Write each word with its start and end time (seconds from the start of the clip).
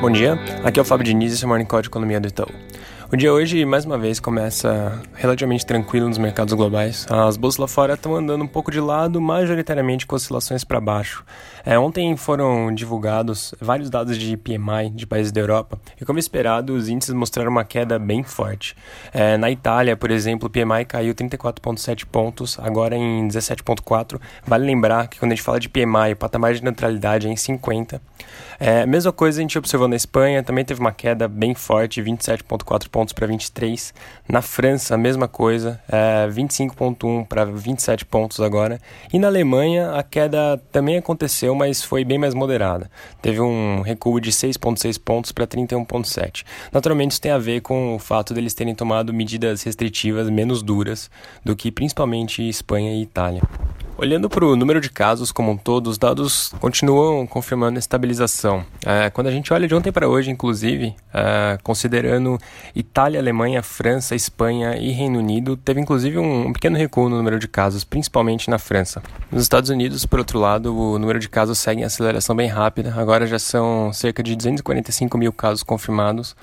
Bom 0.00 0.10
dia, 0.10 0.38
aqui 0.62 0.78
é 0.78 0.82
o 0.82 0.84
Fábio 0.84 1.04
Diniz 1.04 1.32
e 1.32 1.34
esse 1.34 1.44
é 1.44 1.46
o 1.46 1.48
Morning 1.48 1.64
Call 1.64 1.80
de 1.80 1.88
Economia 1.88 2.20
do 2.20 2.28
Itaú. 2.28 2.50
O 3.08 3.16
dia 3.16 3.32
hoje, 3.32 3.64
mais 3.64 3.84
uma 3.84 3.96
vez, 3.96 4.18
começa 4.18 5.00
relativamente 5.14 5.64
tranquilo 5.64 6.08
nos 6.08 6.18
mercados 6.18 6.52
globais. 6.54 7.06
As 7.08 7.36
bolsas 7.36 7.58
lá 7.58 7.68
fora 7.68 7.94
estão 7.94 8.16
andando 8.16 8.42
um 8.42 8.48
pouco 8.48 8.68
de 8.68 8.80
lado, 8.80 9.20
majoritariamente 9.20 10.04
com 10.04 10.16
oscilações 10.16 10.64
para 10.64 10.80
baixo. 10.80 11.24
É, 11.64 11.78
ontem 11.78 12.16
foram 12.16 12.74
divulgados 12.74 13.54
vários 13.60 13.88
dados 13.90 14.18
de 14.18 14.36
PMI 14.36 14.90
de 14.92 15.06
países 15.06 15.30
da 15.30 15.40
Europa 15.40 15.78
e, 16.00 16.04
como 16.04 16.18
esperado, 16.18 16.74
os 16.74 16.88
índices 16.88 17.14
mostraram 17.14 17.52
uma 17.52 17.64
queda 17.64 17.96
bem 17.96 18.24
forte. 18.24 18.74
É, 19.14 19.36
na 19.36 19.52
Itália, 19.52 19.96
por 19.96 20.10
exemplo, 20.10 20.48
o 20.48 20.50
PMI 20.50 20.84
caiu 20.84 21.14
34,7 21.14 22.06
pontos, 22.06 22.58
agora 22.58 22.96
em 22.96 23.28
17,4. 23.28 24.20
Vale 24.44 24.66
lembrar 24.66 25.06
que 25.06 25.20
quando 25.20 25.30
a 25.30 25.34
gente 25.36 25.44
fala 25.44 25.60
de 25.60 25.68
PMI, 25.68 26.14
o 26.14 26.16
patamar 26.16 26.54
de 26.54 26.64
neutralidade 26.64 27.28
é 27.28 27.30
em 27.30 27.36
50. 27.36 28.02
É, 28.58 28.84
mesma 28.84 29.12
coisa 29.12 29.38
a 29.38 29.42
gente 29.42 29.56
observou 29.58 29.86
na 29.86 29.96
Espanha, 29.96 30.42
também 30.42 30.64
teve 30.64 30.80
uma 30.80 30.92
queda 30.92 31.28
bem 31.28 31.54
forte, 31.54 32.02
27,4 32.02 32.88
pontos 32.96 33.12
para 33.12 33.26
23. 33.26 33.92
Na 34.26 34.40
França, 34.40 34.94
a 34.94 34.96
mesma 34.96 35.28
coisa, 35.28 35.78
é, 35.86 36.26
25,1 36.30 37.26
para 37.26 37.44
27 37.44 38.06
pontos 38.06 38.40
agora. 38.40 38.80
E 39.12 39.18
na 39.18 39.26
Alemanha, 39.26 39.92
a 39.92 40.02
queda 40.02 40.58
também 40.72 40.96
aconteceu, 40.96 41.54
mas 41.54 41.82
foi 41.82 42.06
bem 42.06 42.16
mais 42.16 42.32
moderada. 42.32 42.90
Teve 43.20 43.38
um 43.38 43.82
recuo 43.82 44.18
de 44.18 44.32
6,6 44.32 44.98
pontos 44.98 45.30
para 45.30 45.46
31,7. 45.46 46.42
Naturalmente, 46.72 47.10
isso 47.10 47.20
tem 47.20 47.32
a 47.32 47.38
ver 47.38 47.60
com 47.60 47.96
o 47.96 47.98
fato 47.98 48.32
deles 48.32 48.54
terem 48.54 48.74
tomado 48.74 49.12
medidas 49.12 49.62
restritivas 49.62 50.30
menos 50.30 50.62
duras 50.62 51.10
do 51.44 51.54
que 51.54 51.70
principalmente 51.70 52.48
Espanha 52.48 52.94
e 52.94 53.02
Itália. 53.02 53.42
Olhando 53.98 54.28
para 54.28 54.44
o 54.44 54.54
número 54.54 54.78
de 54.78 54.90
casos 54.90 55.32
como 55.32 55.52
um 55.52 55.56
todo, 55.56 55.86
os 55.86 55.96
dados 55.96 56.52
continuam 56.60 57.26
confirmando 57.26 57.78
estabilização. 57.78 58.62
É, 58.84 59.08
quando 59.08 59.28
a 59.28 59.30
gente 59.30 59.50
olha 59.54 59.66
de 59.66 59.74
ontem 59.74 59.90
para 59.90 60.06
hoje, 60.06 60.30
inclusive, 60.30 60.94
é, 61.14 61.58
considerando 61.62 62.38
Itália, 62.74 63.18
Alemanha, 63.18 63.62
França, 63.62 64.14
Espanha 64.14 64.76
e 64.76 64.90
Reino 64.90 65.18
Unido, 65.18 65.56
teve 65.56 65.80
inclusive 65.80 66.18
um, 66.18 66.48
um, 66.48 66.52
pequeno 66.52 66.76
recuo 66.76 67.08
no 67.08 67.16
número 67.16 67.38
de 67.38 67.48
casos, 67.48 67.84
principalmente 67.84 68.50
na 68.50 68.58
França. 68.58 69.02
Nos 69.32 69.42
Estados 69.42 69.70
Unidos, 69.70 70.04
por 70.04 70.18
outro 70.18 70.38
lado, 70.38 70.76
o 70.76 70.98
número 70.98 71.18
de 71.18 71.30
casos 71.30 71.58
segue 71.58 71.80
em 71.80 71.84
aceleração 71.84 72.36
bem 72.36 72.48
rápida. 72.48 72.92
Agora 72.94 73.26
já 73.26 73.38
são 73.38 73.94
cerca 73.94 74.22
de 74.22 74.36
245 74.36 75.16
mil 75.16 75.32
casos 75.32 75.62
confirmados, 75.62 76.36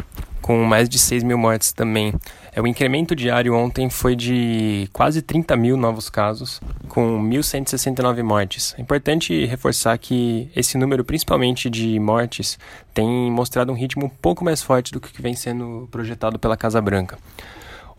com 0.43 0.61
mais 0.65 0.89
de 0.89 0.99
6 0.99 1.23
mil 1.23 1.37
mortes 1.37 1.71
também. 1.71 2.13
É, 2.51 2.61
o 2.61 2.67
incremento 2.67 3.15
diário 3.15 3.55
ontem 3.55 3.89
foi 3.89 4.13
de 4.13 4.87
quase 4.91 5.21
30 5.21 5.55
mil 5.55 5.77
novos 5.77 6.09
casos, 6.09 6.61
com 6.89 7.17
1.169 7.23 8.21
mortes. 8.21 8.75
É 8.77 8.81
importante 8.81 9.45
reforçar 9.45 9.97
que 9.97 10.51
esse 10.55 10.77
número, 10.77 11.03
principalmente 11.03 11.69
de 11.69 11.97
mortes, 11.97 12.59
tem 12.93 13.07
mostrado 13.31 13.71
um 13.71 13.75
ritmo 13.75 14.05
um 14.05 14.09
pouco 14.09 14.43
mais 14.43 14.61
forte 14.61 14.91
do 14.91 14.99
que 14.99 15.21
vem 15.21 15.33
sendo 15.33 15.87
projetado 15.89 16.37
pela 16.37 16.57
Casa 16.57 16.81
Branca. 16.81 17.17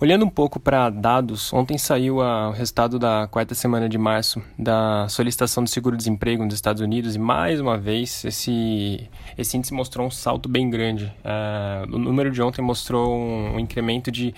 Olhando 0.00 0.25
um 0.25 0.28
pouco 0.28 0.59
para 0.59 0.91
dados, 0.91 1.53
ontem 1.53 1.78
saiu 1.78 2.17
o 2.17 2.50
resultado 2.50 2.98
da 2.98 3.28
quarta 3.28 3.55
semana 3.55 3.89
de 3.89 3.97
março 3.97 4.42
da 4.59 5.06
solicitação 5.09 5.62
do 5.62 5.70
seguro-desemprego 5.70 6.45
nos 6.45 6.55
Estados 6.55 6.83
Unidos 6.83 7.14
e 7.14 7.19
mais 7.19 7.61
uma 7.61 7.78
vez 7.78 8.25
esse, 8.25 9.09
esse 9.39 9.56
índice 9.56 9.72
mostrou 9.72 10.05
um 10.05 10.11
salto 10.11 10.48
bem 10.48 10.69
grande. 10.69 11.05
Uh, 11.25 11.95
o 11.95 11.98
número 11.98 12.33
de 12.33 12.42
ontem 12.42 12.61
mostrou 12.61 13.15
um, 13.15 13.55
um 13.55 13.61
incremento 13.61 14.11
de 14.11 14.34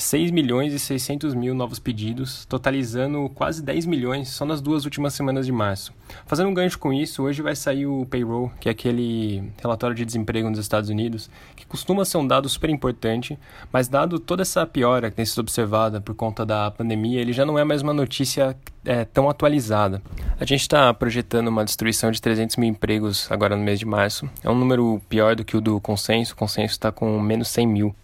6 0.00 0.30
milhões 0.30 0.72
e 0.72 0.78
600 0.78 1.34
mil 1.34 1.54
novos 1.54 1.78
pedidos, 1.78 2.46
totalizando 2.46 3.30
quase 3.34 3.62
10 3.62 3.84
milhões 3.84 4.30
só 4.30 4.44
nas 4.46 4.60
duas 4.60 4.84
últimas 4.84 5.12
semanas 5.12 5.44
de 5.44 5.52
março. 5.52 5.92
Fazendo 6.26 6.48
um 6.48 6.54
gancho 6.54 6.78
com 6.78 6.92
isso, 6.92 7.22
hoje 7.22 7.42
vai 7.42 7.54
sair 7.54 7.86
o 7.86 8.06
payroll, 8.06 8.50
que 8.58 8.68
é 8.68 8.72
aquele 8.72 9.52
relatório 9.60 9.94
de 9.94 10.04
desemprego 10.04 10.48
nos 10.48 10.58
Estados 10.58 10.88
Unidos, 10.88 11.30
que 11.54 11.66
costuma 11.66 12.04
ser 12.04 12.16
um 12.16 12.26
dado 12.26 12.48
super 12.48 12.70
importante, 12.70 13.38
mas 13.70 13.88
dado 13.88 14.18
toda 14.18 14.42
essa 14.42 14.66
piora 14.66 15.10
que 15.10 15.16
tem 15.16 15.24
sido 15.24 15.40
observada 15.40 16.00
por 16.00 16.14
conta 16.14 16.46
da 16.46 16.70
pandemia, 16.70 17.20
ele 17.20 17.32
já 17.32 17.44
não 17.44 17.58
é 17.58 17.64
mais 17.64 17.82
uma 17.82 17.92
notícia 17.92 18.56
é, 18.84 19.04
tão 19.04 19.28
atualizada. 19.28 20.02
A 20.38 20.46
gente 20.46 20.62
está 20.62 20.92
projetando 20.94 21.48
uma 21.48 21.64
destruição 21.64 22.10
de 22.10 22.22
300 22.22 22.56
mil 22.56 22.70
empregos 22.70 23.30
agora 23.30 23.54
no 23.54 23.62
mês 23.62 23.78
de 23.78 23.84
março. 23.84 24.28
É 24.42 24.48
um 24.48 24.58
número 24.58 25.00
pior 25.08 25.36
do 25.36 25.44
que 25.44 25.56
o 25.56 25.60
do 25.60 25.78
consenso, 25.78 26.32
o 26.32 26.36
consenso 26.36 26.72
está 26.72 26.90
com 26.90 27.20
menos 27.20 27.48
100 27.48 27.66
mil. 27.66 27.94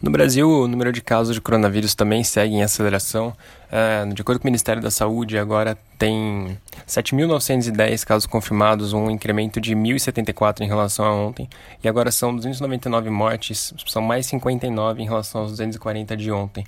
No 0.00 0.12
Brasil, 0.12 0.48
o 0.48 0.68
número 0.68 0.92
de 0.92 1.00
casos 1.02 1.34
de 1.34 1.40
coronavírus 1.40 1.92
também 1.92 2.22
segue 2.22 2.54
em 2.54 2.62
aceleração. 2.62 3.36
É, 3.70 4.06
de 4.06 4.22
acordo 4.22 4.38
com 4.38 4.46
o 4.46 4.46
Ministério 4.46 4.80
da 4.80 4.92
Saúde, 4.92 5.36
agora 5.36 5.76
tem 5.98 6.56
7.910 6.86 8.06
casos 8.06 8.24
confirmados, 8.24 8.92
um 8.92 9.10
incremento 9.10 9.60
de 9.60 9.74
1.074 9.74 10.60
em 10.60 10.68
relação 10.68 11.04
a 11.04 11.12
ontem. 11.12 11.48
E 11.82 11.88
agora 11.88 12.12
são 12.12 12.34
299 12.34 13.10
mortes, 13.10 13.74
são 13.88 14.00
mais 14.00 14.26
59 14.26 15.02
em 15.02 15.04
relação 15.04 15.40
aos 15.40 15.50
240 15.50 16.16
de 16.16 16.30
ontem. 16.30 16.64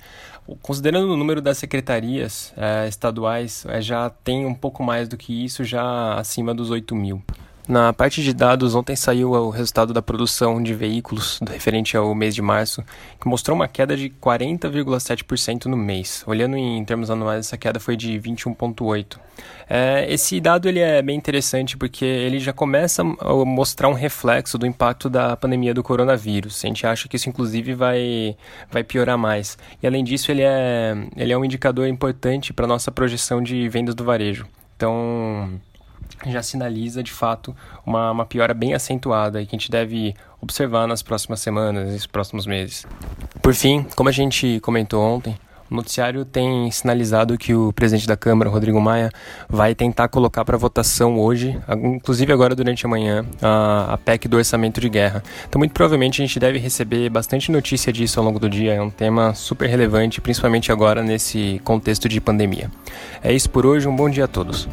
Considerando 0.61 1.13
o 1.13 1.15
número 1.15 1.41
das 1.41 1.57
secretarias 1.57 2.53
é, 2.57 2.85
estaduais, 2.89 3.65
é, 3.69 3.81
já 3.81 4.09
tem 4.09 4.45
um 4.45 4.53
pouco 4.53 4.83
mais 4.83 5.07
do 5.07 5.15
que 5.15 5.45
isso, 5.45 5.63
já 5.63 6.15
acima 6.15 6.53
dos 6.53 6.69
8 6.69 6.93
mil. 6.93 7.23
Na 7.67 7.93
parte 7.93 8.23
de 8.23 8.33
dados, 8.33 8.73
ontem 8.75 8.95
saiu 8.95 9.31
o 9.31 9.49
resultado 9.49 9.93
da 9.93 10.01
produção 10.01 10.61
de 10.61 10.73
veículos 10.73 11.39
referente 11.47 11.95
ao 11.95 12.13
mês 12.15 12.33
de 12.33 12.41
março, 12.41 12.83
que 13.19 13.27
mostrou 13.27 13.55
uma 13.55 13.67
queda 13.67 13.95
de 13.95 14.09
40,7% 14.09 15.65
no 15.65 15.77
mês. 15.77 16.23
Olhando 16.25 16.57
em 16.57 16.83
termos 16.83 17.11
anuais, 17.11 17.45
essa 17.45 17.57
queda 17.57 17.79
foi 17.79 17.95
de 17.95 18.19
21,8%. 18.19 19.17
É, 19.69 20.05
esse 20.11 20.39
dado 20.41 20.67
ele 20.67 20.79
é 20.79 21.01
bem 21.01 21.15
interessante 21.15 21.77
porque 21.77 22.03
ele 22.03 22.39
já 22.39 22.51
começa 22.51 23.03
a 23.03 23.33
mostrar 23.45 23.87
um 23.87 23.93
reflexo 23.93 24.57
do 24.57 24.65
impacto 24.65 25.09
da 25.09 25.37
pandemia 25.37 25.73
do 25.73 25.83
coronavírus. 25.83 26.63
A 26.63 26.67
gente 26.67 26.85
acha 26.85 27.07
que 27.07 27.15
isso, 27.15 27.29
inclusive, 27.29 27.73
vai, 27.73 28.35
vai 28.69 28.83
piorar 28.83 29.17
mais. 29.17 29.57
E, 29.81 29.87
além 29.87 30.03
disso, 30.03 30.31
ele 30.31 30.41
é, 30.41 30.93
ele 31.15 31.31
é 31.31 31.37
um 31.37 31.45
indicador 31.45 31.87
importante 31.87 32.51
para 32.51 32.65
a 32.65 32.67
nossa 32.67 32.91
projeção 32.91 33.41
de 33.41 33.69
vendas 33.69 33.95
do 33.95 34.03
varejo. 34.03 34.45
Então 34.75 35.61
já 36.25 36.43
sinaliza 36.43 37.01
de 37.03 37.11
fato 37.11 37.55
uma, 37.85 38.11
uma 38.11 38.25
piora 38.25 38.53
bem 38.53 38.73
acentuada 38.73 39.41
e 39.41 39.45
que 39.45 39.55
a 39.55 39.57
gente 39.59 39.71
deve 39.71 40.13
observar 40.41 40.87
nas 40.87 41.01
próximas 41.01 41.39
semanas, 41.39 41.91
nos 41.91 42.07
próximos 42.07 42.45
meses. 42.45 42.85
Por 43.41 43.53
fim, 43.53 43.85
como 43.95 44.09
a 44.09 44.11
gente 44.11 44.59
comentou 44.61 45.01
ontem, 45.03 45.37
o 45.71 45.75
noticiário 45.75 46.25
tem 46.25 46.69
sinalizado 46.69 47.37
que 47.37 47.55
o 47.55 47.71
presidente 47.71 48.05
da 48.05 48.17
Câmara, 48.17 48.49
Rodrigo 48.49 48.81
Maia, 48.81 49.09
vai 49.47 49.73
tentar 49.73 50.09
colocar 50.09 50.43
para 50.43 50.57
votação 50.57 51.17
hoje, 51.17 51.57
inclusive 51.81 52.33
agora 52.33 52.53
durante 52.53 52.85
a 52.85 52.89
manhã, 52.89 53.25
a, 53.41 53.97
PEC 54.03 54.27
do 54.27 54.35
orçamento 54.35 54.81
de 54.81 54.89
guerra. 54.89 55.23
Então, 55.47 55.57
muito 55.57 55.71
provavelmente, 55.71 56.21
a 56.21 56.25
gente 56.25 56.37
deve 56.37 56.59
receber 56.59 57.09
bastante 57.09 57.49
notícia 57.49 57.93
disso 57.93 58.19
ao 58.19 58.25
longo 58.25 58.37
do 58.37 58.49
dia. 58.49 58.73
É 58.73 58.81
um 58.81 58.89
tema 58.89 59.33
super 59.33 59.69
relevante, 59.69 60.19
principalmente 60.19 60.73
agora 60.73 61.01
nesse 61.01 61.61
contexto 61.63 62.09
de 62.09 62.19
pandemia. 62.19 62.69
É 63.23 63.31
isso 63.31 63.49
por 63.49 63.65
hoje, 63.65 63.87
um 63.87 63.95
bom 63.95 64.09
dia 64.09 64.25
a 64.25 64.27
todos. 64.27 64.67